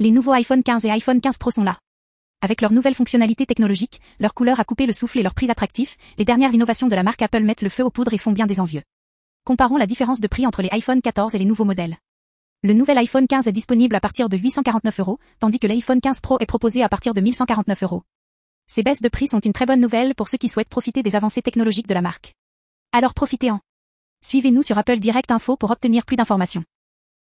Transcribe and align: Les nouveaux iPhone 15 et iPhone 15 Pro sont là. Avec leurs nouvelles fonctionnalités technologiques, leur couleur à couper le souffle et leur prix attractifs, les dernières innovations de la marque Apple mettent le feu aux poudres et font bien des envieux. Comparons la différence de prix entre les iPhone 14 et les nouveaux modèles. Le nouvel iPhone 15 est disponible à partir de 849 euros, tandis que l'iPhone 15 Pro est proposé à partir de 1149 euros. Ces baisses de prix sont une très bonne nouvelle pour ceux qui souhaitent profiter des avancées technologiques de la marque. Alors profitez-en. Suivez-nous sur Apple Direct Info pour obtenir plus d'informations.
Les 0.00 0.12
nouveaux 0.12 0.30
iPhone 0.30 0.62
15 0.62 0.84
et 0.84 0.90
iPhone 0.92 1.20
15 1.20 1.38
Pro 1.38 1.50
sont 1.50 1.64
là. 1.64 1.76
Avec 2.40 2.60
leurs 2.60 2.72
nouvelles 2.72 2.94
fonctionnalités 2.94 3.46
technologiques, 3.46 4.00
leur 4.20 4.32
couleur 4.32 4.60
à 4.60 4.64
couper 4.64 4.86
le 4.86 4.92
souffle 4.92 5.18
et 5.18 5.24
leur 5.24 5.34
prix 5.34 5.50
attractifs, 5.50 5.96
les 6.18 6.24
dernières 6.24 6.54
innovations 6.54 6.86
de 6.86 6.94
la 6.94 7.02
marque 7.02 7.20
Apple 7.20 7.42
mettent 7.42 7.62
le 7.62 7.68
feu 7.68 7.82
aux 7.82 7.90
poudres 7.90 8.14
et 8.14 8.18
font 8.18 8.30
bien 8.30 8.46
des 8.46 8.60
envieux. 8.60 8.84
Comparons 9.42 9.76
la 9.76 9.88
différence 9.88 10.20
de 10.20 10.28
prix 10.28 10.46
entre 10.46 10.62
les 10.62 10.68
iPhone 10.70 11.02
14 11.02 11.34
et 11.34 11.38
les 11.38 11.44
nouveaux 11.44 11.64
modèles. 11.64 11.96
Le 12.62 12.74
nouvel 12.74 12.96
iPhone 12.98 13.26
15 13.26 13.48
est 13.48 13.52
disponible 13.52 13.96
à 13.96 14.00
partir 14.00 14.28
de 14.28 14.36
849 14.36 15.00
euros, 15.00 15.18
tandis 15.40 15.58
que 15.58 15.66
l'iPhone 15.66 16.00
15 16.00 16.20
Pro 16.20 16.38
est 16.38 16.46
proposé 16.46 16.84
à 16.84 16.88
partir 16.88 17.12
de 17.12 17.20
1149 17.20 17.82
euros. 17.82 18.04
Ces 18.68 18.84
baisses 18.84 19.02
de 19.02 19.08
prix 19.08 19.26
sont 19.26 19.40
une 19.40 19.52
très 19.52 19.66
bonne 19.66 19.80
nouvelle 19.80 20.14
pour 20.14 20.28
ceux 20.28 20.38
qui 20.38 20.48
souhaitent 20.48 20.68
profiter 20.68 21.02
des 21.02 21.16
avancées 21.16 21.42
technologiques 21.42 21.88
de 21.88 21.94
la 21.94 22.02
marque. 22.02 22.36
Alors 22.92 23.14
profitez-en. 23.14 23.58
Suivez-nous 24.24 24.62
sur 24.62 24.78
Apple 24.78 25.00
Direct 25.00 25.32
Info 25.32 25.56
pour 25.56 25.72
obtenir 25.72 26.04
plus 26.04 26.14
d'informations. 26.14 26.62